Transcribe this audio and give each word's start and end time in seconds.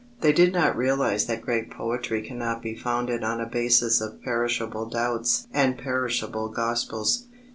They 0.21 0.33
did 0.33 0.51
not 0.51 0.75
realize 0.75 1.27
that 1.27 1.43
great 1.43 1.69
poetry 1.69 2.23
cannot 2.23 2.63
be 2.63 2.73
founded 2.73 3.23
on 3.23 3.39
a 3.39 3.45
basis 3.45 4.01
of 4.01 4.19
perishable 4.23 4.87
doubts 4.89 5.45
and 5.53 5.77
perishable 5.77 6.49
gospels. 6.49 7.27